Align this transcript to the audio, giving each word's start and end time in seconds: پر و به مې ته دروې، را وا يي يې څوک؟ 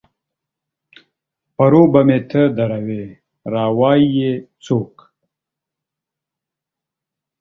پر 1.55 1.71
و 1.79 1.83
به 1.91 2.01
مې 2.07 2.17
ته 2.29 2.41
دروې، 2.57 3.05
را 3.53 3.65
وا 3.77 3.91
يي 3.99 4.07
يې 4.17 4.31
څوک؟ 4.63 4.93